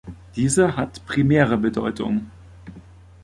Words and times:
Diese 0.35 0.77
hat 0.77 1.05
primäre 1.05 1.59
Bedeutung. 1.59 2.31